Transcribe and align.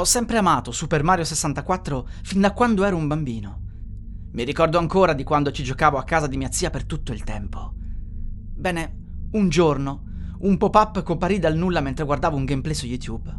Ho 0.00 0.04
sempre 0.06 0.38
amato 0.38 0.72
Super 0.72 1.02
Mario 1.02 1.26
64 1.26 2.08
fin 2.22 2.40
da 2.40 2.54
quando 2.54 2.84
ero 2.84 2.96
un 2.96 3.06
bambino. 3.06 3.64
Mi 4.32 4.44
ricordo 4.44 4.78
ancora 4.78 5.12
di 5.12 5.24
quando 5.24 5.50
ci 5.50 5.62
giocavo 5.62 5.98
a 5.98 6.04
casa 6.04 6.26
di 6.26 6.38
mia 6.38 6.50
zia 6.50 6.70
per 6.70 6.86
tutto 6.86 7.12
il 7.12 7.22
tempo. 7.22 7.74
Bene, 7.74 9.28
un 9.32 9.50
giorno 9.50 10.04
un 10.38 10.56
pop-up 10.56 11.02
comparì 11.02 11.38
dal 11.38 11.54
nulla 11.54 11.82
mentre 11.82 12.06
guardavo 12.06 12.34
un 12.34 12.46
gameplay 12.46 12.72
su 12.72 12.86
YouTube. 12.86 13.30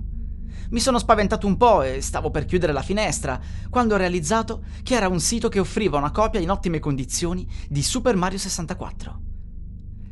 Mi 0.69 0.79
sono 0.79 0.99
spaventato 0.99 1.47
un 1.47 1.57
po' 1.57 1.81
e 1.81 1.99
stavo 1.99 2.29
per 2.29 2.45
chiudere 2.45 2.73
la 2.73 2.83
finestra 2.83 3.39
quando 3.71 3.95
ho 3.95 3.97
realizzato 3.97 4.63
che 4.83 4.93
era 4.93 5.07
un 5.07 5.19
sito 5.19 5.49
che 5.49 5.57
offriva 5.57 5.97
una 5.97 6.11
copia 6.11 6.39
in 6.39 6.51
ottime 6.51 6.77
condizioni 6.77 7.43
di 7.69 7.81
Super 7.81 8.15
Mario 8.15 8.37
64. 8.37 9.21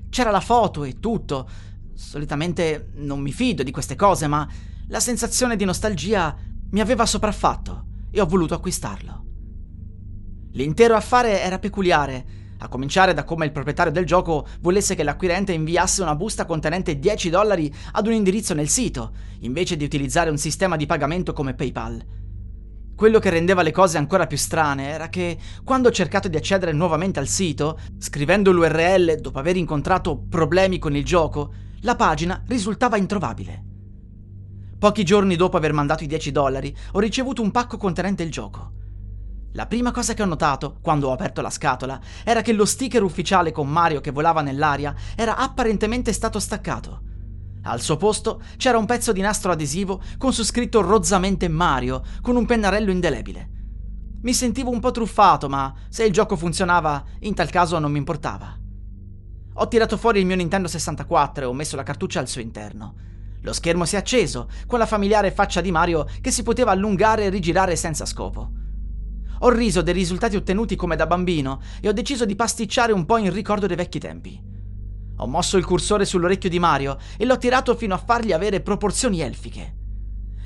C'era 0.10 0.32
la 0.32 0.42
foto 0.42 0.84
e 0.84 1.00
tutto. 1.00 1.48
Solitamente 1.94 2.90
non 2.96 3.20
mi 3.20 3.32
fido 3.32 3.62
di 3.62 3.70
queste 3.70 3.96
cose, 3.96 4.26
ma 4.26 4.48
la 4.90 5.00
sensazione 5.00 5.56
di 5.56 5.66
nostalgia 5.66 6.36
mi 6.72 6.80
aveva 6.80 7.06
sopraffatto 7.06 7.86
e 8.12 8.20
ho 8.20 8.26
voluto 8.26 8.56
acquistarlo. 8.56 9.26
L'intero 10.54 10.96
affare 10.96 11.42
era 11.42 11.60
peculiare, 11.60 12.38
a 12.58 12.68
cominciare 12.68 13.14
da 13.14 13.24
come 13.24 13.46
il 13.46 13.52
proprietario 13.52 13.92
del 13.92 14.06
gioco 14.06 14.48
volesse 14.62 14.96
che 14.96 15.04
l'acquirente 15.04 15.54
inviasse 15.54 16.02
una 16.02 16.16
busta 16.16 16.46
contenente 16.46 16.98
10 16.98 17.30
dollari 17.30 17.74
ad 17.92 18.08
un 18.08 18.14
indirizzo 18.14 18.56
nel 18.56 18.68
sito, 18.68 19.14
invece 19.42 19.78
di 19.78 19.86
utilizzare 19.86 20.32
un 20.32 20.38
sistema 20.38 20.76
di 20.76 20.88
pagamento 20.88 21.34
come 21.34 21.54
PayPal. 21.54 22.04
Quello 22.96 23.20
che 23.20 23.30
rendeva 23.30 23.62
le 23.62 23.72
cose 23.72 24.00
ancora 24.00 24.26
più 24.26 24.38
strane 24.38 24.90
era 24.90 25.08
che, 25.08 25.38
quando 25.64 25.90
ho 25.90 25.92
cercato 25.92 26.28
di 26.28 26.36
accedere 26.36 26.74
nuovamente 26.74 27.20
al 27.20 27.28
sito, 27.28 27.80
scrivendo 28.00 28.52
l'URL 28.52 29.22
dopo 29.22 29.38
aver 29.38 29.56
incontrato 29.56 30.26
problemi 30.28 30.80
con 30.80 30.96
il 30.96 31.06
gioco, 31.06 31.54
la 31.82 31.96
pagina 31.96 32.44
risultava 32.48 32.98
introvabile. 32.98 33.69
Pochi 34.80 35.04
giorni 35.04 35.36
dopo 35.36 35.58
aver 35.58 35.74
mandato 35.74 36.06
i 36.06 36.08
10 36.08 36.32
dollari, 36.32 36.74
ho 36.94 37.00
ricevuto 37.00 37.42
un 37.42 37.52
pacco 37.52 37.76
contenente 37.76 38.24
il 38.24 38.32
gioco. 38.32 38.72
La 39.52 39.66
prima 39.66 39.92
cosa 39.92 40.14
che 40.14 40.22
ho 40.22 40.26
notato, 40.26 40.78
quando 40.82 41.10
ho 41.10 41.12
aperto 41.12 41.42
la 41.42 41.50
scatola, 41.50 42.00
era 42.24 42.42
che 42.42 42.54
lo 42.54 42.64
sticker 42.64 43.04
ufficiale 43.04 43.52
con 43.52 43.68
Mario 43.68 44.00
che 44.00 44.12
volava 44.12 44.42
nell'aria 44.42 44.96
era 45.18 45.36
apparentemente 45.36 46.14
stato 46.14 46.40
staccato. 46.40 47.02
Al 47.64 47.82
suo 47.82 47.98
posto 47.98 48.42
c'era 48.56 48.78
un 48.78 48.86
pezzo 48.86 49.12
di 49.12 49.20
nastro 49.20 49.52
adesivo 49.52 50.02
con 50.18 50.32
su 50.32 50.44
scritto 50.44 50.80
rozzamente 50.80 51.50
Mario, 51.50 52.02
con 52.22 52.38
un 52.38 52.46
pennarello 52.46 52.90
indelebile. 52.90 53.50
Mi 54.22 54.34
sentivo 54.34 54.70
un 54.70 54.80
po' 54.80 54.92
truffato, 54.92 55.50
ma 55.50 55.74
se 55.90 56.06
il 56.06 56.14
gioco 56.14 56.38
funzionava, 56.38 57.04
in 57.20 57.34
tal 57.34 57.50
caso 57.50 57.80
non 57.80 57.92
mi 57.92 57.98
importava. 57.98 58.58
Ho 59.56 59.68
tirato 59.68 59.98
fuori 59.98 60.22
il 60.22 60.26
mio 60.26 60.38
Nintendo 60.38 60.70
64 60.70 61.44
e 61.44 61.48
ho 61.48 61.54
messo 61.54 61.76
la 61.76 61.84
cartuccia 61.84 62.22
al 62.22 62.30
suo 62.30 62.40
interno. 62.40 63.08
Lo 63.42 63.54
schermo 63.54 63.86
si 63.86 63.96
è 63.96 64.00
acceso, 64.00 64.50
con 64.68 64.80
la 64.80 64.86
familiare 64.86 65.32
faccia 65.32 65.62
di 65.62 65.72
Mario 65.72 66.06
che 66.22 66.32
si 66.32 66.44
poteva 66.44 66.72
allungare 66.72 67.26
e 67.26 67.30
rigirare 67.30 67.76
senza 67.76 68.06
scopo. 68.06 68.52
Ho 69.40 69.50
riso 69.50 69.82
dei 69.82 69.94
risultati 69.94 70.36
ottenuti 70.36 70.76
come 70.76 70.98
da 70.98 71.08
bambino 71.08 71.62
e 71.80 71.88
ho 71.88 71.94
deciso 71.94 72.26
di 72.26 72.36
pasticciare 72.36 72.92
un 72.92 73.06
po' 73.06 73.18
in 73.18 73.32
ricordo 73.32 73.68
dei 73.68 73.78
vecchi 73.78 74.00
tempi. 74.00 74.48
Ho 75.18 75.28
mosso 75.28 75.58
il 75.58 75.66
cursore 75.66 76.06
sull'orecchio 76.06 76.50
di 76.50 76.60
Mario 76.60 76.98
e 77.18 77.26
l'ho 77.26 77.38
tirato 77.38 77.76
fino 77.76 77.94
a 77.94 77.98
fargli 77.98 78.34
avere 78.34 78.62
proporzioni 78.62 79.22
elfiche. 79.22 79.76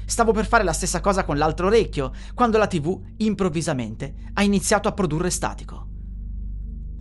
Stavo 0.05 0.31
per 0.31 0.45
fare 0.45 0.63
la 0.63 0.73
stessa 0.73 0.99
cosa 0.99 1.23
con 1.23 1.37
l'altro 1.37 1.67
orecchio, 1.67 2.11
quando 2.35 2.57
la 2.57 2.67
TV, 2.67 2.99
improvvisamente, 3.17 4.13
ha 4.33 4.43
iniziato 4.43 4.87
a 4.87 4.91
produrre 4.91 5.29
statico. 5.29 5.87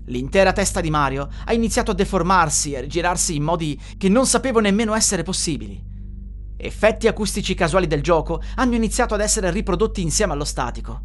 L'intera 0.07 0.53
testa 0.53 0.81
di 0.81 0.91
Mario 0.91 1.29
ha 1.45 1.53
iniziato 1.53 1.91
a 1.91 1.95
deformarsi 1.95 2.73
e 2.73 2.79
a 2.79 2.81
rigirarsi 2.81 3.37
in 3.37 3.43
modi 3.43 3.81
che 3.99 4.09
non 4.09 4.27
sapevo 4.27 4.61
nemmeno 4.61 4.95
essere 4.95 5.23
possibili. 5.23 5.92
Effetti 6.65 7.09
acustici 7.09 7.55
casuali 7.55 7.89
del 7.89 8.03
gioco 8.03 8.41
hanno 8.55 8.77
iniziato 8.77 9.15
ad 9.15 9.21
essere 9.21 9.51
riprodotti 9.51 10.01
insieme 10.01 10.33
allo 10.33 10.45
statico. 10.45 11.03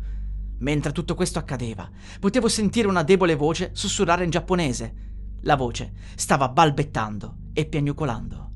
Mentre 0.60 0.92
tutto 0.92 1.16
questo 1.16 1.40
accadeva, 1.40 1.90
potevo 2.20 2.48
sentire 2.48 2.88
una 2.88 3.02
debole 3.02 3.34
voce 3.34 3.72
sussurrare 3.74 4.24
in 4.24 4.30
giapponese. 4.30 4.94
La 5.42 5.56
voce 5.56 5.94
stava 6.16 6.50
balbettando 6.50 7.38
e 7.54 7.66
piagnucolando. 7.66 8.52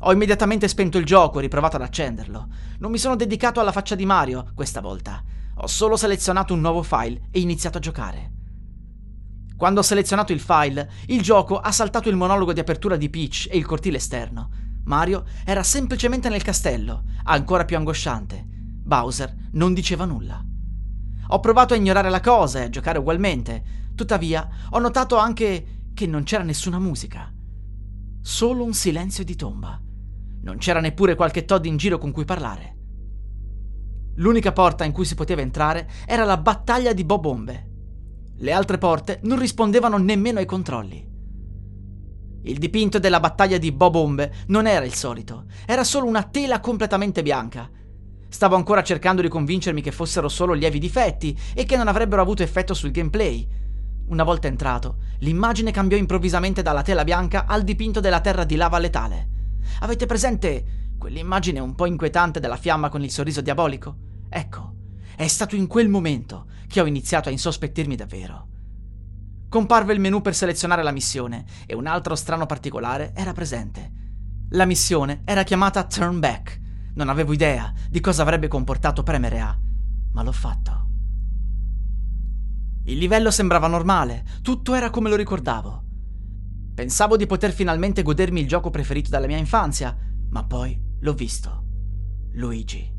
Ho 0.00 0.12
immediatamente 0.12 0.68
spento 0.68 0.98
il 0.98 1.06
gioco 1.06 1.38
e 1.38 1.42
riprovato 1.42 1.76
ad 1.76 1.82
accenderlo. 1.82 2.46
Non 2.80 2.90
mi 2.90 2.98
sono 2.98 3.16
dedicato 3.16 3.60
alla 3.60 3.72
faccia 3.72 3.94
di 3.94 4.04
Mario 4.04 4.50
questa 4.54 4.82
volta. 4.82 5.24
Ho 5.56 5.66
solo 5.66 5.96
selezionato 5.96 6.52
un 6.52 6.60
nuovo 6.60 6.82
file 6.82 7.28
e 7.30 7.40
iniziato 7.40 7.78
a 7.78 7.80
giocare. 7.80 8.32
Quando 9.56 9.80
ho 9.80 9.82
selezionato 9.82 10.34
il 10.34 10.40
file, 10.40 10.90
il 11.06 11.22
gioco 11.22 11.58
ha 11.58 11.72
saltato 11.72 12.10
il 12.10 12.16
monologo 12.16 12.52
di 12.52 12.60
apertura 12.60 12.96
di 12.96 13.08
Peach 13.08 13.48
e 13.50 13.56
il 13.56 13.64
cortile 13.64 13.96
esterno. 13.96 14.71
Mario 14.84 15.24
era 15.44 15.62
semplicemente 15.62 16.28
nel 16.28 16.42
castello, 16.42 17.04
ancora 17.24 17.64
più 17.64 17.76
angosciante. 17.76 18.44
Bowser 18.48 19.34
non 19.52 19.74
diceva 19.74 20.04
nulla. 20.04 20.44
Ho 21.28 21.40
provato 21.40 21.74
a 21.74 21.76
ignorare 21.76 22.10
la 22.10 22.20
cosa 22.20 22.60
e 22.60 22.64
a 22.64 22.68
giocare 22.68 22.98
ugualmente, 22.98 23.62
tuttavia 23.94 24.48
ho 24.70 24.78
notato 24.78 25.16
anche 25.16 25.90
che 25.94 26.06
non 26.06 26.24
c'era 26.24 26.42
nessuna 26.42 26.78
musica. 26.78 27.32
Solo 28.20 28.64
un 28.64 28.74
silenzio 28.74 29.24
di 29.24 29.36
tomba. 29.36 29.80
Non 30.42 30.58
c'era 30.58 30.80
neppure 30.80 31.14
qualche 31.14 31.44
Todd 31.44 31.64
in 31.64 31.76
giro 31.76 31.98
con 31.98 32.10
cui 32.10 32.24
parlare. 32.24 32.76
L'unica 34.16 34.52
porta 34.52 34.84
in 34.84 34.92
cui 34.92 35.04
si 35.04 35.14
poteva 35.14 35.40
entrare 35.40 35.88
era 36.06 36.24
la 36.24 36.36
battaglia 36.36 36.92
di 36.92 37.04
Bobombe. 37.04 37.70
Le 38.36 38.52
altre 38.52 38.78
porte 38.78 39.20
non 39.22 39.38
rispondevano 39.38 39.96
nemmeno 39.96 40.38
ai 40.38 40.44
controlli. 40.44 41.11
Il 42.44 42.58
dipinto 42.58 42.98
della 42.98 43.20
battaglia 43.20 43.56
di 43.56 43.70
Bobombe 43.70 44.32
non 44.48 44.66
era 44.66 44.84
il 44.84 44.94
solito, 44.94 45.44
era 45.64 45.84
solo 45.84 46.06
una 46.06 46.24
tela 46.24 46.58
completamente 46.58 47.22
bianca. 47.22 47.70
Stavo 48.28 48.56
ancora 48.56 48.82
cercando 48.82 49.22
di 49.22 49.28
convincermi 49.28 49.80
che 49.80 49.92
fossero 49.92 50.28
solo 50.28 50.52
lievi 50.52 50.80
difetti 50.80 51.38
e 51.54 51.64
che 51.64 51.76
non 51.76 51.86
avrebbero 51.86 52.20
avuto 52.20 52.42
effetto 52.42 52.74
sul 52.74 52.90
gameplay. 52.90 53.46
Una 54.06 54.24
volta 54.24 54.48
entrato, 54.48 54.96
l'immagine 55.18 55.70
cambiò 55.70 55.96
improvvisamente 55.96 56.62
dalla 56.62 56.82
tela 56.82 57.04
bianca 57.04 57.46
al 57.46 57.62
dipinto 57.62 58.00
della 58.00 58.20
terra 58.20 58.42
di 58.42 58.56
lava 58.56 58.78
letale. 58.78 59.28
Avete 59.80 60.06
presente 60.06 60.64
quell'immagine 60.98 61.60
un 61.60 61.76
po' 61.76 61.86
inquietante 61.86 62.40
della 62.40 62.56
fiamma 62.56 62.88
con 62.88 63.04
il 63.04 63.10
sorriso 63.10 63.40
diabolico? 63.40 63.96
Ecco, 64.28 64.74
è 65.14 65.28
stato 65.28 65.54
in 65.54 65.68
quel 65.68 65.88
momento 65.88 66.46
che 66.66 66.80
ho 66.80 66.86
iniziato 66.86 67.28
a 67.28 67.32
insospettirmi 67.32 67.94
davvero. 67.94 68.48
Comparve 69.52 69.92
il 69.92 70.00
menu 70.00 70.22
per 70.22 70.34
selezionare 70.34 70.82
la 70.82 70.92
missione 70.92 71.44
e 71.66 71.74
un 71.74 71.86
altro 71.86 72.14
strano 72.14 72.46
particolare 72.46 73.12
era 73.14 73.34
presente. 73.34 73.92
La 74.52 74.64
missione 74.64 75.20
era 75.26 75.42
chiamata 75.42 75.84
Turn 75.84 76.20
Back. 76.20 76.58
Non 76.94 77.10
avevo 77.10 77.34
idea 77.34 77.70
di 77.90 78.00
cosa 78.00 78.22
avrebbe 78.22 78.48
comportato 78.48 79.02
premere 79.02 79.40
A, 79.40 79.54
ma 80.12 80.22
l'ho 80.22 80.32
fatto. 80.32 80.88
Il 82.84 82.96
livello 82.96 83.30
sembrava 83.30 83.66
normale, 83.66 84.24
tutto 84.40 84.72
era 84.72 84.88
come 84.88 85.10
lo 85.10 85.16
ricordavo. 85.16 85.84
Pensavo 86.74 87.18
di 87.18 87.26
poter 87.26 87.52
finalmente 87.52 88.00
godermi 88.00 88.40
il 88.40 88.48
gioco 88.48 88.70
preferito 88.70 89.10
dalla 89.10 89.26
mia 89.26 89.36
infanzia, 89.36 89.94
ma 90.30 90.44
poi 90.46 90.82
l'ho 91.00 91.12
visto. 91.12 91.66
Luigi. 92.36 92.90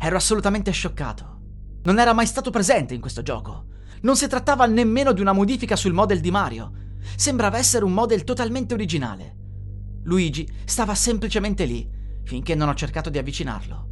Ero 0.00 0.16
assolutamente 0.16 0.72
scioccato. 0.72 1.42
Non 1.84 2.00
era 2.00 2.12
mai 2.12 2.26
stato 2.26 2.50
presente 2.50 2.92
in 2.92 3.00
questo 3.00 3.22
gioco. 3.22 3.68
Non 4.02 4.16
si 4.16 4.26
trattava 4.28 4.64
nemmeno 4.64 5.12
di 5.12 5.20
una 5.20 5.32
modifica 5.32 5.76
sul 5.76 5.92
model 5.92 6.20
di 6.20 6.30
Mario. 6.30 6.72
Sembrava 7.16 7.58
essere 7.58 7.84
un 7.84 7.92
model 7.92 8.24
totalmente 8.24 8.72
originale. 8.72 9.36
Luigi 10.04 10.48
stava 10.64 10.94
semplicemente 10.94 11.66
lì, 11.66 11.86
finché 12.22 12.54
non 12.54 12.68
ho 12.68 12.74
cercato 12.74 13.10
di 13.10 13.18
avvicinarlo. 13.18 13.88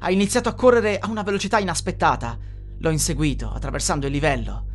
Ha 0.00 0.10
iniziato 0.10 0.50
a 0.50 0.54
correre 0.54 0.98
a 0.98 1.08
una 1.08 1.22
velocità 1.22 1.58
inaspettata. 1.58 2.38
L'ho 2.78 2.90
inseguito, 2.90 3.50
attraversando 3.50 4.06
il 4.06 4.12
livello. 4.12 4.66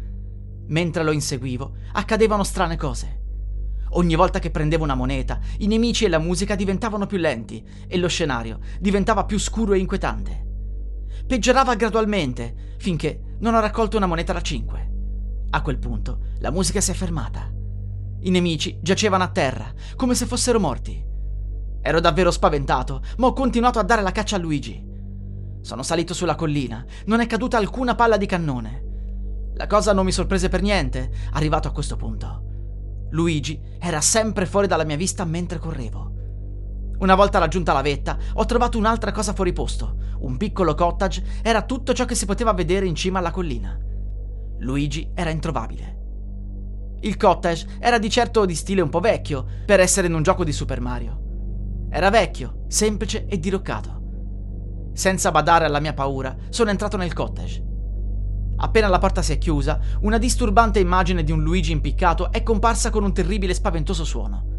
Mentre 0.68 1.04
lo 1.04 1.12
inseguivo, 1.12 1.76
accadevano 1.94 2.44
strane 2.44 2.78
cose. 2.78 3.22
Ogni 3.92 4.16
volta 4.16 4.40
che 4.40 4.50
prendevo 4.50 4.84
una 4.84 4.96
moneta, 4.96 5.40
i 5.60 5.68
nemici 5.68 6.06
e 6.06 6.10
la 6.10 6.20
musica 6.20 6.56
diventavano 6.56 7.06
più 7.06 7.18
lenti 7.18 7.64
e 7.88 7.98
lo 7.98 8.08
scenario 8.08 8.60
diventava 8.80 9.24
più 9.24 9.38
scuro 9.38 9.74
e 9.74 9.78
inquietante. 9.78 10.46
Peggiorava 11.28 11.76
gradualmente, 11.76 12.76
finché 12.78 13.22
non 13.40 13.54
ho 13.54 13.60
raccolto 13.60 13.98
una 13.98 14.06
moneta 14.06 14.34
da 14.34 14.42
5. 14.42 14.92
A 15.50 15.62
quel 15.62 15.78
punto 15.78 16.20
la 16.40 16.52
musica 16.52 16.82
si 16.82 16.92
è 16.92 16.94
fermata. 16.94 17.52
I 18.20 18.30
nemici 18.30 18.80
giacevano 18.82 19.24
a 19.24 19.30
terra, 19.30 19.72
come 19.96 20.16
se 20.16 20.26
fossero 20.26 20.60
morti. 20.60 21.06
Ero 21.82 22.00
davvero 22.00 22.32
spaventato, 22.32 23.02
ma 23.18 23.28
ho 23.28 23.34
continuato 23.34 23.80
a 23.80 23.84
dare 23.84 24.02
la 24.02 24.12
caccia 24.12 24.36
a 24.36 24.40
Luigi. 24.40 24.86
Sono 25.62 25.84
salito 25.84 26.14
sulla 26.14 26.36
collina, 26.36 26.86
non 27.06 27.20
è 27.20 27.28
caduta 27.28 27.58
alcuna 27.58 27.96
palla 27.96 28.18
di 28.18 28.26
cannone. 28.26 28.86
La 29.56 29.68
cosa 29.68 29.94
non 29.94 30.06
mi 30.06 30.12
sorprese 30.12 30.50
per 30.50 30.62
niente, 30.62 31.12
arrivato 31.32 31.68
a 31.68 31.72
questo 31.72 31.96
punto. 31.96 32.44
Luigi 33.12 33.60
era 33.80 34.02
sempre 34.02 34.46
fuori 34.46 34.68
dalla 34.68 34.84
mia 34.84 34.98
vista 34.98 35.24
mentre 35.26 35.60
correvo. 35.60 36.17
Una 37.00 37.16
volta 37.16 37.38
raggiunta 37.38 37.74
la 37.74 37.82
vetta, 37.82 38.18
ho 38.34 38.46
trovato 38.46 38.78
un'altra 38.78 39.12
cosa 39.12 39.34
fuori 39.34 39.54
posto. 39.54 39.98
Un 40.20 40.38
piccolo 40.38 40.74
cottage 40.74 41.24
era 41.44 41.62
tutto 41.62 41.94
ciò 41.94 42.06
che 42.06 42.16
si 42.16 42.26
poteva 42.26 42.54
vedere 42.54 42.88
in 42.88 42.96
cima 42.96 43.20
alla 43.20 43.32
collina. 43.32 43.78
Luigi 44.60 45.12
era 45.14 45.30
introvabile. 45.30 45.96
Il 47.02 47.16
cottage 47.16 47.68
era 47.80 48.00
di 48.00 48.10
certo 48.10 48.46
di 48.46 48.56
stile 48.56 48.82
un 48.82 48.90
po' 48.90 49.00
vecchio, 49.00 49.46
per 49.66 49.80
essere 49.80 50.08
in 50.08 50.16
un 50.16 50.24
gioco 50.24 50.44
di 50.44 50.52
Super 50.52 50.82
Mario. 50.82 51.88
Era 51.92 52.10
vecchio, 52.10 52.64
semplice 52.68 53.28
e 53.28 53.38
diroccato. 53.38 54.02
Senza 54.94 55.30
badare 55.30 55.66
alla 55.66 55.80
mia 55.80 55.94
paura, 55.94 56.36
sono 56.50 56.72
entrato 56.72 56.98
nel 56.98 57.14
cottage. 57.14 57.64
Appena 58.56 58.88
la 58.88 58.98
porta 58.98 59.22
si 59.22 59.34
è 59.34 59.38
chiusa, 59.38 59.80
una 60.02 60.18
disturbante 60.18 60.80
immagine 60.80 61.24
di 61.24 61.32
un 61.32 61.44
Luigi 61.44 61.72
impiccato 61.72 62.32
è 62.32 62.42
comparsa 62.42 62.90
con 62.90 63.04
un 63.04 63.14
terribile 63.14 63.52
e 63.52 63.56
spaventoso 63.56 64.04
suono. 64.04 64.57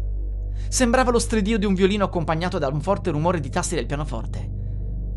Sembrava 0.67 1.11
lo 1.11 1.19
stridio 1.19 1.57
di 1.57 1.65
un 1.65 1.73
violino 1.73 2.05
accompagnato 2.05 2.57
da 2.57 2.67
un 2.67 2.81
forte 2.81 3.11
rumore 3.11 3.39
di 3.39 3.49
tasti 3.49 3.75
del 3.75 3.85
pianoforte. 3.85 4.57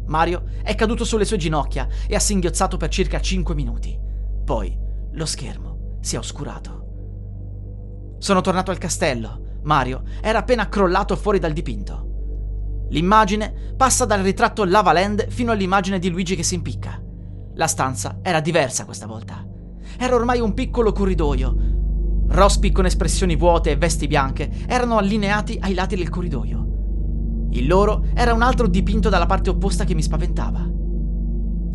Mario 0.06 0.44
è 0.62 0.74
caduto 0.74 1.04
sulle 1.04 1.24
sue 1.24 1.36
ginocchia 1.36 1.88
e 2.06 2.14
ha 2.14 2.20
singhiozzato 2.20 2.76
per 2.76 2.88
circa 2.88 3.20
5 3.20 3.54
minuti. 3.54 3.98
Poi 4.44 4.76
lo 5.12 5.26
schermo 5.26 5.98
si 6.00 6.16
è 6.16 6.18
oscurato. 6.18 8.16
Sono 8.18 8.40
tornato 8.40 8.70
al 8.70 8.78
castello. 8.78 9.60
Mario 9.62 10.02
era 10.20 10.38
appena 10.38 10.68
crollato 10.68 11.16
fuori 11.16 11.38
dal 11.38 11.52
dipinto. 11.52 12.86
L'immagine 12.90 13.74
passa 13.76 14.04
dal 14.04 14.20
ritratto 14.20 14.64
Lava 14.64 14.92
Land 14.92 15.28
fino 15.28 15.52
all'immagine 15.52 15.98
di 15.98 16.10
Luigi 16.10 16.36
che 16.36 16.42
si 16.42 16.54
impicca. 16.54 17.00
La 17.54 17.66
stanza 17.66 18.18
era 18.22 18.40
diversa 18.40 18.84
questa 18.84 19.06
volta. 19.06 19.46
Era 19.98 20.14
ormai 20.14 20.40
un 20.40 20.54
piccolo 20.54 20.92
corridoio. 20.92 21.71
Rospi 22.32 22.72
con 22.72 22.86
espressioni 22.86 23.36
vuote 23.36 23.70
e 23.70 23.76
vesti 23.76 24.06
bianche 24.06 24.50
erano 24.66 24.96
allineati 24.96 25.58
ai 25.60 25.74
lati 25.74 25.96
del 25.96 26.08
corridoio. 26.08 27.48
Il 27.50 27.66
loro 27.66 28.06
era 28.14 28.32
un 28.32 28.40
altro 28.40 28.66
dipinto 28.66 29.10
dalla 29.10 29.26
parte 29.26 29.50
opposta 29.50 29.84
che 29.84 29.94
mi 29.94 30.02
spaventava. 30.02 30.66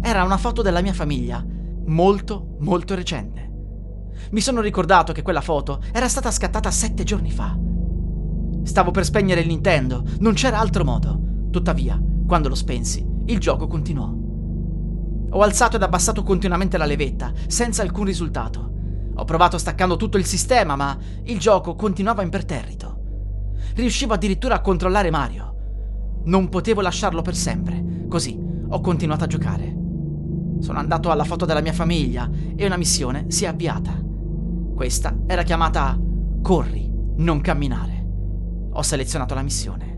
Era 0.01 0.23
una 0.23 0.37
foto 0.37 0.63
della 0.63 0.81
mia 0.81 0.93
famiglia, 0.93 1.45
molto, 1.85 2.55
molto 2.61 2.95
recente. 2.95 3.51
Mi 4.31 4.41
sono 4.41 4.61
ricordato 4.61 5.13
che 5.13 5.21
quella 5.21 5.41
foto 5.41 5.79
era 5.93 6.07
stata 6.07 6.31
scattata 6.31 6.71
sette 6.71 7.03
giorni 7.03 7.29
fa. 7.29 7.55
Stavo 8.63 8.89
per 8.89 9.05
spegnere 9.05 9.41
il 9.41 9.47
Nintendo, 9.47 10.03
non 10.21 10.33
c'era 10.33 10.57
altro 10.57 10.83
modo. 10.83 11.21
Tuttavia, 11.51 12.01
quando 12.25 12.49
lo 12.49 12.55
spensi, 12.55 13.05
il 13.27 13.37
gioco 13.37 13.67
continuò. 13.67 14.11
Ho 15.29 15.41
alzato 15.41 15.75
ed 15.75 15.83
abbassato 15.83 16.23
continuamente 16.23 16.77
la 16.77 16.85
levetta, 16.85 17.31
senza 17.45 17.83
alcun 17.83 18.05
risultato. 18.05 18.71
Ho 19.17 19.25
provato 19.25 19.57
staccando 19.57 19.95
tutto 19.95 20.17
il 20.17 20.25
sistema, 20.25 20.75
ma 20.75 20.97
il 21.23 21.39
gioco 21.39 21.75
continuava 21.75 22.21
imperterrito. 22.21 23.01
Riuscivo 23.73 24.13
addirittura 24.13 24.55
a 24.55 24.61
controllare 24.61 25.09
Mario. 25.09 25.55
Non 26.25 26.49
potevo 26.49 26.81
lasciarlo 26.81 27.21
per 27.21 27.35
sempre, 27.35 28.05
così 28.07 28.39
ho 28.69 28.79
continuato 28.79 29.23
a 29.23 29.27
giocare. 29.27 29.75
Sono 30.59 30.79
andato 30.79 31.09
alla 31.09 31.23
foto 31.23 31.45
della 31.45 31.61
mia 31.61 31.73
famiglia 31.73 32.29
e 32.55 32.65
una 32.65 32.77
missione 32.77 33.25
si 33.29 33.45
è 33.45 33.47
avviata. 33.47 33.99
Questa 34.75 35.17
era 35.25 35.43
chiamata 35.43 35.97
Corri, 36.41 36.91
non 37.17 37.41
camminare. 37.41 38.05
Ho 38.71 38.81
selezionato 38.81 39.33
la 39.33 39.41
missione. 39.41 39.96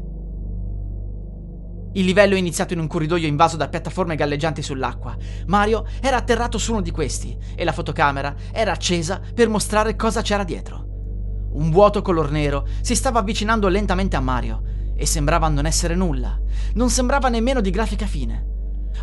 Il 1.94 2.06
livello 2.06 2.36
è 2.36 2.38
iniziato 2.38 2.74
in 2.74 2.80
un 2.80 2.88
corridoio 2.88 3.28
invaso 3.28 3.58
da 3.58 3.68
piattaforme 3.68 4.16
galleggianti 4.16 4.62
sull'acqua. 4.62 5.18
Mario 5.48 5.86
era 6.02 6.18
atterrato 6.18 6.60
su 6.60 6.72
uno 6.72 6.82
di 6.82 6.92
questi 6.92 7.36
e 7.56 7.64
la 7.64 7.72
fotocamera 7.72 8.36
era 8.52 8.72
accesa 8.72 9.20
per 9.34 9.50
mostrare 9.50 9.96
cosa 9.96 10.22
c'era 10.22 10.44
dietro. 10.44 10.86
Un 11.52 11.72
vuoto 11.72 12.04
color 12.04 12.30
nero 12.30 12.68
si 12.82 12.96
stava 12.96 13.20
avvicinando 13.20 13.68
lentamente 13.68 14.16
a 14.16 14.20
Mario 14.20 14.62
e 14.96 15.06
sembrava 15.08 15.48
non 15.48 15.66
essere 15.66 15.96
nulla. 15.96 16.40
Non 16.74 16.92
sembrava 16.92 17.28
nemmeno 17.28 17.60
di 17.60 17.72
grafica 17.72 18.06
fine. 18.06 18.46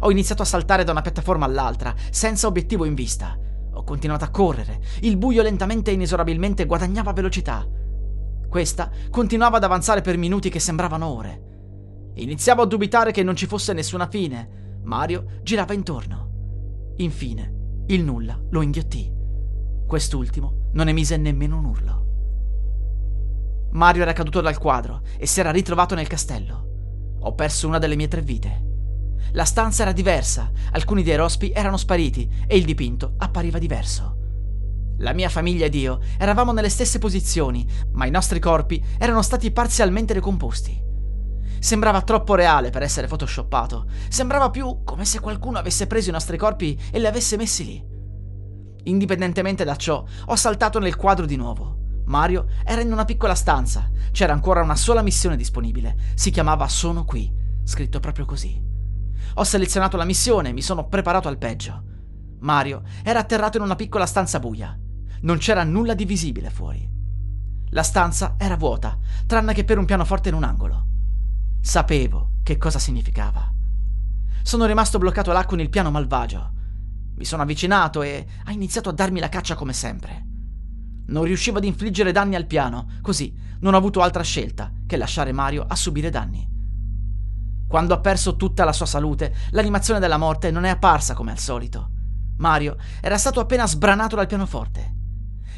Ho 0.01 0.11
iniziato 0.11 0.43
a 0.43 0.47
saltare 0.47 0.85
da 0.85 0.93
una 0.93 1.03
piattaforma 1.03 1.45
all'altra, 1.45 1.93
senza 2.11 2.47
obiettivo 2.47 2.85
in 2.85 2.95
vista. 2.95 3.37
Ho 3.73 3.83
continuato 3.83 4.25
a 4.25 4.31
correre. 4.31 4.79
Il 5.01 5.17
buio 5.17 5.43
lentamente 5.43 5.91
e 5.91 5.95
inesorabilmente 5.95 6.67
guadagnava 6.67 7.13
velocità. 7.13 7.67
Questa 8.49 8.91
continuava 9.11 9.57
ad 9.57 9.65
avanzare 9.65 10.03
per 10.03 10.17
minuti 10.17 10.51
che 10.51 10.61
sembravano 10.61 11.07
ore. 11.07 11.56
Iniziavo 12.19 12.63
a 12.63 12.67
dubitare 12.67 13.13
che 13.13 13.23
non 13.23 13.37
ci 13.37 13.47
fosse 13.47 13.75
nessuna 13.75 14.09
fine. 14.09 14.81
Mario 14.85 15.41
girava 15.43 15.75
intorno. 15.75 16.95
Infine, 16.97 17.85
il 17.89 18.03
nulla 18.03 18.41
lo 18.51 18.63
inghiottì. 18.63 19.13
Quest'ultimo 19.87 20.71
non 20.73 20.89
emise 20.89 21.19
nemmeno 21.19 21.59
un 21.59 21.65
urlo. 21.67 22.05
Mario 23.73 24.01
era 24.01 24.15
caduto 24.15 24.41
dal 24.41 24.57
quadro 24.57 25.03
e 25.19 25.27
si 25.27 25.41
era 25.41 25.51
ritrovato 25.51 25.95
nel 25.95 26.07
castello. 26.07 27.17
Ho 27.21 27.35
perso 27.35 27.69
una 27.69 27.79
delle 27.79 27.97
mie 27.97 28.09
tre 28.09 28.23
vite. 28.23 28.65
La 29.33 29.45
stanza 29.45 29.83
era 29.83 29.93
diversa, 29.93 30.51
alcuni 30.73 31.03
dei 31.03 31.17
rospi 31.17 31.51
erano 31.51 31.77
spariti 31.77 32.31
e 32.47 32.57
il 32.57 32.65
dipinto 32.65 33.13
appariva 33.19 33.59
diverso. 33.59 34.15
La 35.01 35.13
mia 35.13 35.29
famiglia 35.29 35.67
ed 35.67 35.75
io 35.75 36.01
eravamo 36.17 36.53
nelle 36.53 36.71
stesse 36.71 36.99
posizioni, 36.99 37.67
ma 37.93 38.07
i 38.07 38.11
nostri 38.11 38.41
corpi 38.41 38.83
erano 38.97 39.21
stati 39.21 39.51
parzialmente 39.51 40.15
decomposti. 40.15 40.85
Sembrava 41.59 42.03
troppo 42.03 42.35
reale 42.35 42.71
per 42.71 42.83
essere 42.83 43.07
photoshoppato. 43.07 43.87
Sembrava 44.09 44.51
più 44.51 44.83
come 44.85 45.05
se 45.05 45.21
qualcuno 45.21 45.59
avesse 45.59 45.87
preso 45.87 46.11
i 46.11 46.13
nostri 46.13 46.37
corpi 46.37 46.79
e 46.91 46.99
li 46.99 47.07
avesse 47.07 47.37
messi 47.37 47.65
lì. 47.65 47.85
Indipendentemente 48.85 49.65
da 49.65 49.77
ciò, 49.77 50.05
ho 50.27 50.37
saltato 50.37 50.79
nel 50.79 50.97
quadro 50.97 51.27
di 51.27 51.37
nuovo. 51.37 51.77
Mario 52.07 52.47
era 52.65 52.81
in 52.81 52.93
una 52.93 53.05
piccola 53.05 53.35
stanza. 53.35 53.91
C'era 54.13 54.33
ancora 54.33 54.63
una 54.63 54.77
sola 54.77 55.03
missione 55.03 55.37
disponibile. 55.37 55.97
Si 56.15 56.31
chiamava 56.31 56.69
Sono 56.69 57.05
qui, 57.05 57.33
scritto 57.65 57.99
proprio 57.99 58.25
così. 58.25 58.63
Ho 59.35 59.45
selezionato 59.45 59.97
la 59.97 60.05
missione 60.05 60.51
e 60.51 60.53
mi 60.53 60.63
sono 60.63 60.87
preparato 60.87 61.29
al 61.29 61.39
peggio. 61.39 61.83
Mario 62.41 62.83
era 63.03 63.19
atterrato 63.19 63.57
in 63.57 63.65
una 63.65 63.75
piccola 63.75 64.07
stanza 64.07 64.39
buia. 64.39 64.79
Non 65.23 65.39
c'era 65.39 65.65
nulla 65.65 65.95
di 65.95 66.05
visibile 66.05 66.51
fuori. 66.51 66.89
La 67.71 67.83
stanza 67.83 68.37
era 68.39 68.57
vuota, 68.57 68.97
tranne 69.27 69.53
che 69.53 69.65
per 69.65 69.79
un 69.79 69.85
pianoforte 69.85 70.29
in 70.29 70.37
un 70.37 70.45
angolo. 70.45 70.87
Sapevo 71.61 72.31
che 72.43 72.57
cosa 72.59 72.79
significava. 72.79 73.53
Sono 74.43 74.67
rimasto 74.67 74.99
bloccato 74.99 75.33
là 75.33 75.45
con 75.45 75.59
il 75.59 75.69
piano 75.69 75.91
malvagio. 75.91 76.53
Mi 77.17 77.25
sono 77.25 77.43
avvicinato 77.43 78.03
e 78.03 78.25
ha 78.45 78.53
iniziato 78.53 78.89
a 78.89 78.93
darmi 78.93 79.19
la 79.19 79.29
caccia 79.29 79.57
come 79.57 79.73
sempre. 79.73 80.25
Non 81.07 81.25
riuscivo 81.25 81.59
ad 81.59 81.65
infliggere 81.65 82.13
danni 82.13 82.37
al 82.37 82.47
piano, 82.47 82.89
così 83.03 83.35
non 83.61 83.75
ho 83.75 83.77
avuto 83.77 84.03
altra 84.03 84.23
scelta 84.23 84.71
che 84.87 84.97
lasciare 84.97 85.33
Mario 85.33 85.65
a 85.67 85.75
subire 85.75 86.11
danni. 86.11 86.49
Quando 87.67 87.95
ha 87.95 87.99
perso 87.99 88.37
tutta 88.37 88.65
la 88.65 88.73
sua 88.73 88.87
salute, 88.87 89.35
l'animazione 89.51 89.99
della 89.99 90.19
morte 90.19 90.53
non 90.53 90.63
è 90.63 90.69
apparsa 90.69 91.15
come 91.15 91.33
al 91.33 91.39
solito. 91.39 91.91
Mario 92.37 92.77
era 93.01 93.19
stato 93.19 93.41
appena 93.41 93.67
sbranato 93.67 94.15
dal 94.15 94.29
pianoforte. 94.29 94.95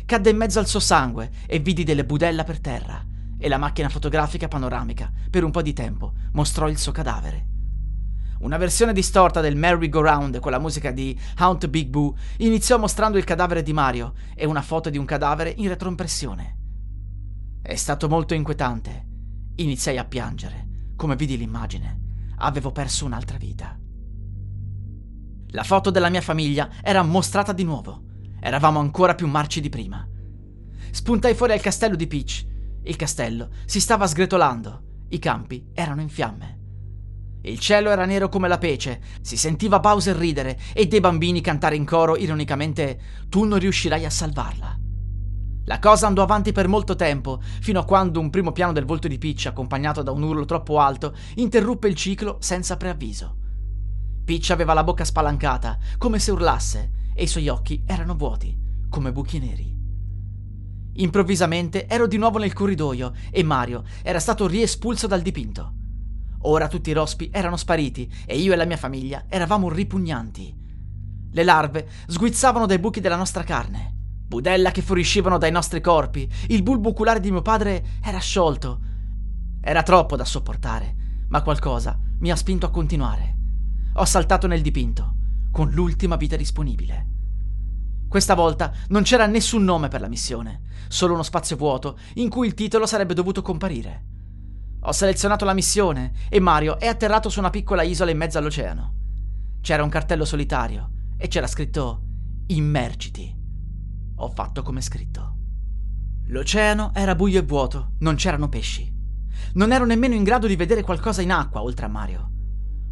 Cadde 0.06 0.30
in 0.30 0.38
mezzo 0.38 0.58
al 0.58 0.66
suo 0.66 0.80
sangue 0.80 1.30
e 1.46 1.58
vidi 1.58 1.84
delle 1.84 2.06
budella 2.06 2.44
per 2.44 2.60
terra 2.60 3.04
e 3.38 3.48
la 3.48 3.58
macchina 3.58 3.88
fotografica 3.88 4.48
panoramica, 4.48 5.10
per 5.30 5.44
un 5.44 5.50
po' 5.50 5.62
di 5.62 5.72
tempo, 5.72 6.12
mostrò 6.32 6.68
il 6.68 6.78
suo 6.78 6.92
cadavere. 6.92 7.46
Una 8.40 8.56
versione 8.56 8.92
distorta 8.92 9.40
del 9.40 9.56
merry-go-round 9.56 10.38
con 10.40 10.52
la 10.52 10.58
musica 10.58 10.90
di 10.90 11.18
Hunt 11.38 11.66
Big 11.68 11.88
Boo 11.88 12.16
iniziò 12.38 12.78
mostrando 12.78 13.18
il 13.18 13.24
cadavere 13.24 13.62
di 13.62 13.72
Mario 13.72 14.14
e 14.34 14.46
una 14.46 14.62
foto 14.62 14.90
di 14.90 14.98
un 14.98 15.04
cadavere 15.04 15.52
in 15.56 15.68
retroimpressione. 15.68 16.56
È 17.62 17.74
stato 17.74 18.08
molto 18.08 18.34
inquietante. 18.34 19.06
Iniziai 19.56 19.98
a 19.98 20.04
piangere 20.04 20.68
come 20.98 21.14
vidi 21.14 21.38
l'immagine, 21.38 22.00
avevo 22.38 22.72
perso 22.72 23.04
un'altra 23.04 23.38
vita. 23.38 23.78
La 25.50 25.62
foto 25.62 25.90
della 25.90 26.08
mia 26.08 26.20
famiglia 26.20 26.68
era 26.82 27.04
mostrata 27.04 27.52
di 27.52 27.62
nuovo. 27.62 28.02
Eravamo 28.40 28.80
ancora 28.80 29.14
più 29.14 29.28
marci 29.28 29.60
di 29.60 29.68
prima. 29.68 30.06
Spuntai 30.90 31.34
fuori 31.34 31.52
al 31.52 31.60
castello 31.60 31.94
di 31.94 32.08
Peach. 32.08 32.44
Il 32.88 32.96
castello 32.96 33.50
si 33.66 33.80
stava 33.80 34.06
sgretolando. 34.06 34.82
I 35.10 35.18
campi 35.18 35.68
erano 35.74 36.00
in 36.00 36.08
fiamme. 36.08 36.56
Il 37.42 37.58
cielo 37.58 37.90
era 37.90 38.06
nero 38.06 38.30
come 38.30 38.48
la 38.48 38.56
pece, 38.56 39.02
si 39.20 39.36
sentiva 39.36 39.78
Bowser 39.78 40.16
ridere 40.16 40.58
e 40.72 40.86
dei 40.86 41.00
bambini 41.00 41.42
cantare 41.42 41.76
in 41.76 41.84
coro 41.84 42.16
ironicamente 42.16 42.98
Tu 43.28 43.44
non 43.44 43.58
riuscirai 43.58 44.06
a 44.06 44.10
salvarla. 44.10 44.78
La 45.66 45.78
cosa 45.80 46.06
andò 46.06 46.22
avanti 46.22 46.52
per 46.52 46.66
molto 46.66 46.96
tempo, 46.96 47.42
fino 47.60 47.78
a 47.78 47.84
quando 47.84 48.20
un 48.20 48.30
primo 48.30 48.52
piano 48.52 48.72
del 48.72 48.86
volto 48.86 49.06
di 49.06 49.18
Peach, 49.18 49.44
accompagnato 49.44 50.02
da 50.02 50.10
un 50.10 50.22
urlo 50.22 50.46
troppo 50.46 50.80
alto, 50.80 51.14
interruppe 51.34 51.88
il 51.88 51.94
ciclo 51.94 52.38
senza 52.40 52.78
preavviso. 52.78 53.36
Peach 54.24 54.48
aveva 54.48 54.72
la 54.72 54.82
bocca 54.82 55.04
spalancata, 55.04 55.76
come 55.98 56.18
se 56.18 56.30
urlasse, 56.30 56.90
e 57.14 57.24
i 57.24 57.26
suoi 57.26 57.48
occhi 57.48 57.82
erano 57.84 58.14
vuoti, 58.14 58.56
come 58.88 59.12
buchi 59.12 59.38
neri. 59.38 59.77
Improvvisamente 60.98 61.86
ero 61.86 62.08
di 62.08 62.16
nuovo 62.16 62.38
nel 62.38 62.52
corridoio 62.52 63.12
e 63.30 63.44
Mario 63.44 63.84
era 64.02 64.18
stato 64.18 64.48
riespulso 64.48 65.06
dal 65.06 65.22
dipinto. 65.22 65.74
Ora 66.42 66.66
tutti 66.66 66.90
i 66.90 66.92
rospi 66.92 67.30
erano 67.32 67.56
spariti 67.56 68.12
e 68.26 68.36
io 68.36 68.52
e 68.52 68.56
la 68.56 68.64
mia 68.64 68.76
famiglia 68.76 69.24
eravamo 69.28 69.68
ripugnanti. 69.68 70.56
Le 71.30 71.44
larve 71.44 71.88
sguizzavano 72.06 72.66
dai 72.66 72.80
buchi 72.80 73.00
della 73.00 73.16
nostra 73.16 73.44
carne, 73.44 73.94
budella 74.26 74.72
che 74.72 74.82
fuoriuscivano 74.82 75.38
dai 75.38 75.52
nostri 75.52 75.80
corpi, 75.80 76.28
il 76.48 76.62
bulbo 76.64 76.90
oculare 76.90 77.20
di 77.20 77.30
mio 77.30 77.42
padre 77.42 77.84
era 78.02 78.18
sciolto. 78.18 78.80
Era 79.60 79.84
troppo 79.84 80.16
da 80.16 80.24
sopportare, 80.24 80.96
ma 81.28 81.42
qualcosa 81.42 81.96
mi 82.18 82.32
ha 82.32 82.36
spinto 82.36 82.66
a 82.66 82.70
continuare. 82.70 83.36
Ho 83.94 84.04
saltato 84.04 84.48
nel 84.48 84.62
dipinto, 84.62 85.14
con 85.52 85.70
l'ultima 85.70 86.16
vita 86.16 86.34
disponibile. 86.34 87.17
Questa 88.08 88.34
volta 88.34 88.72
non 88.88 89.02
c'era 89.02 89.26
nessun 89.26 89.64
nome 89.64 89.88
per 89.88 90.00
la 90.00 90.08
missione, 90.08 90.62
solo 90.88 91.12
uno 91.12 91.22
spazio 91.22 91.56
vuoto 91.56 91.98
in 92.14 92.30
cui 92.30 92.46
il 92.46 92.54
titolo 92.54 92.86
sarebbe 92.86 93.12
dovuto 93.12 93.42
comparire. 93.42 94.06
Ho 94.80 94.92
selezionato 94.92 95.44
la 95.44 95.52
missione 95.52 96.12
e 96.30 96.40
Mario 96.40 96.78
è 96.78 96.86
atterrato 96.86 97.28
su 97.28 97.38
una 97.38 97.50
piccola 97.50 97.82
isola 97.82 98.10
in 98.10 98.16
mezzo 98.16 98.38
all'oceano. 98.38 98.94
C'era 99.60 99.82
un 99.82 99.90
cartello 99.90 100.24
solitario 100.24 100.90
e 101.18 101.28
c'era 101.28 101.46
scritto 101.46 102.04
Immergiti. 102.46 103.36
Ho 104.16 104.28
fatto 104.30 104.62
come 104.62 104.80
scritto. 104.80 105.36
L'oceano 106.28 106.92
era 106.94 107.14
buio 107.14 107.40
e 107.40 107.42
vuoto, 107.42 107.92
non 107.98 108.14
c'erano 108.14 108.48
pesci. 108.48 108.90
Non 109.54 109.70
ero 109.70 109.84
nemmeno 109.84 110.14
in 110.14 110.22
grado 110.22 110.46
di 110.46 110.56
vedere 110.56 110.82
qualcosa 110.82 111.20
in 111.20 111.30
acqua 111.30 111.62
oltre 111.62 111.84
a 111.84 111.88
Mario. 111.88 112.30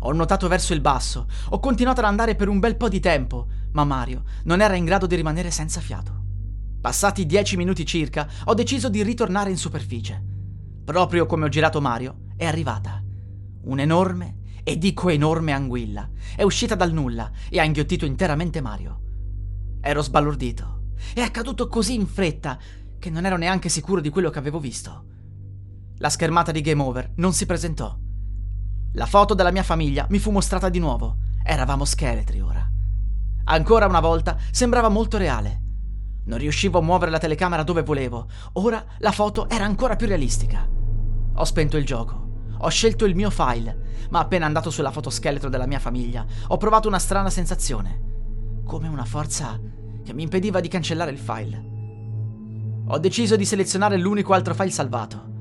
Ho 0.00 0.12
nuotato 0.12 0.47
verso 0.49 0.75
il 0.75 0.81
basso, 0.81 1.26
ho 1.49 1.59
continuato 1.59 2.00
ad 2.00 2.07
andare 2.07 2.35
per 2.35 2.49
un 2.49 2.59
bel 2.59 2.76
po' 2.76 2.88
di 2.88 3.00
tempo, 3.00 3.49
ma 3.73 3.85
Mario 3.85 4.25
non 4.45 4.61
era 4.61 4.75
in 4.75 4.85
grado 4.85 5.07
di 5.07 5.17
rimanere 5.17 5.50
senza 5.50 5.81
fiato. 5.81 6.25
Passati 6.81 7.26
dieci 7.26 7.57
minuti 7.57 7.85
circa, 7.85 8.29
ho 8.45 8.55
deciso 8.55 8.88
di 8.88 9.03
ritornare 9.03 9.50
in 9.50 9.57
superficie. 9.57 10.23
Proprio 10.85 11.26
come 11.26 11.47
ho 11.47 11.49
girato 11.49 11.81
Mario, 11.81 12.26
è 12.37 12.45
arrivata. 12.45 13.03
Un'enorme, 13.62 14.38
e 14.62 14.79
dico 14.79 15.09
enorme 15.09 15.53
anguilla, 15.53 16.09
è 16.37 16.43
uscita 16.43 16.75
dal 16.75 16.93
nulla 16.93 17.31
e 17.49 17.59
ha 17.59 17.65
inghiottito 17.65 18.05
interamente 18.05 18.61
Mario. 18.61 19.00
Ero 19.81 20.03
sbalordito. 20.03 20.93
È 21.15 21.21
accaduto 21.21 21.69
così 21.69 21.95
in 21.95 22.07
fretta 22.07 22.59
che 22.99 23.11
non 23.11 23.26
ero 23.26 23.37
neanche 23.37 23.69
sicuro 23.69 24.00
di 24.00 24.11
quello 24.11 24.31
che 24.31 24.38
avevo 24.38 24.61
visto. 24.61 25.05
La 25.99 26.11
schermata 26.11 26.53
di 26.53 26.61
Game 26.61 26.83
Over 26.83 27.12
non 27.17 27.33
si 27.33 27.47
presentò. 27.47 27.97
La 28.97 29.05
foto 29.05 29.35
della 29.35 29.50
mia 29.50 29.62
famiglia 29.62 30.07
mi 30.09 30.19
fu 30.19 30.31
mostrata 30.31 30.71
di 30.71 30.79
nuovo. 30.79 31.17
Eravamo 31.43 31.85
scheletri 31.85 32.41
ora. 32.41 32.67
Ancora 33.45 33.85
una 33.85 34.00
volta 34.00 34.38
sembrava 34.50 34.88
molto 34.88 35.19
reale. 35.19 35.61
Non 36.25 36.38
riuscivo 36.38 36.79
a 36.79 36.83
muovere 36.83 37.11
la 37.11 37.19
telecamera 37.19 37.62
dove 37.62 37.83
volevo. 37.83 38.26
Ora 38.55 38.83
la 39.00 39.12
foto 39.12 39.50
era 39.50 39.67
ancora 39.67 39.97
più 39.97 40.07
realistica. 40.07 40.67
Ho 41.35 41.45
spento 41.45 41.76
il 41.76 41.85
gioco. 41.85 42.47
Ho 42.61 42.69
scelto 42.71 43.05
il 43.05 43.15
mio 43.15 43.29
file, 43.29 44.07
ma 44.09 44.21
appena 44.21 44.47
andato 44.47 44.71
sulla 44.71 44.91
fotoscheletro 44.91 45.50
della 45.50 45.67
mia 45.67 45.79
famiglia, 45.79 46.25
ho 46.49 46.57
provato 46.57 46.88
una 46.88 46.99
strana 46.99 47.29
sensazione. 47.29 48.62
Come 48.65 48.88
una 48.88 49.05
forza 49.05 49.61
che 50.03 50.15
mi 50.15 50.23
impediva 50.23 50.61
di 50.61 50.69
cancellare 50.69 51.11
il 51.11 51.19
file. 51.19 51.65
Ho 52.87 52.99
deciso 52.99 53.37
di 53.37 53.45
selezionare 53.45 53.99
l'unico 53.99 54.33
altro 54.33 54.55
file 54.55 54.71
salvato. 54.71 55.36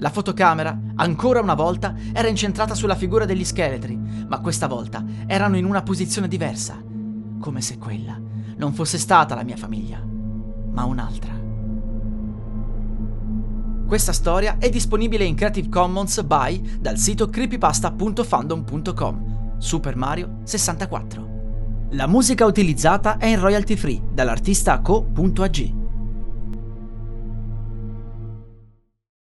La 0.00 0.10
fotocamera, 0.10 0.78
ancora 0.96 1.40
una 1.40 1.54
volta, 1.54 1.94
era 2.12 2.28
incentrata 2.28 2.74
sulla 2.74 2.94
figura 2.94 3.24
degli 3.26 3.44
scheletri, 3.44 3.98
ma 4.26 4.40
questa 4.40 4.66
volta 4.66 5.04
erano 5.26 5.58
in 5.58 5.66
una 5.66 5.82
posizione 5.82 6.26
diversa, 6.26 6.82
come 7.38 7.60
se 7.60 7.76
quella 7.76 8.18
non 8.56 8.72
fosse 8.72 8.96
stata 8.96 9.34
la 9.34 9.42
mia 9.42 9.58
famiglia, 9.58 10.02
ma 10.72 10.84
un'altra. 10.84 11.38
Questa 13.86 14.12
storia 14.12 14.56
è 14.58 14.70
disponibile 14.70 15.24
in 15.24 15.34
Creative 15.34 15.68
Commons 15.68 16.22
by 16.22 16.78
dal 16.80 16.96
sito 16.96 17.28
creepypasta.fandom.com. 17.28 19.58
Super 19.58 19.96
Mario 19.96 20.38
64. 20.44 21.28
La 21.90 22.06
musica 22.06 22.46
utilizzata 22.46 23.18
è 23.18 23.26
in 23.26 23.40
royalty 23.40 23.76
free 23.76 24.00
dall'artista 24.12 24.80
co.ag. 24.80 25.79